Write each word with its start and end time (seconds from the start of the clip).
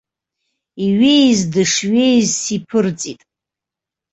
Иҩеиз 0.85 1.39
дышҩеиз 1.53 2.29
сиԥырҵит. 2.41 3.21